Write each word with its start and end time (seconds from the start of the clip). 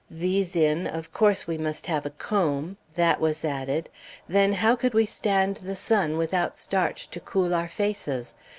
These 0.09 0.55
in, 0.55 0.87
of 0.87 1.13
course 1.13 1.45
we 1.45 1.59
must 1.59 1.85
have 1.85 2.07
a 2.07 2.09
comb 2.09 2.77
that 2.95 3.21
was 3.21 3.45
added 3.45 3.87
then 4.27 4.53
how 4.53 4.75
could 4.75 4.95
we 4.95 5.05
stand 5.05 5.57
the 5.57 5.75
sun 5.75 6.17
without 6.17 6.57
starch 6.57 7.07
to 7.11 7.19
cool 7.19 7.53
our 7.53 7.67
faces? 7.67 8.33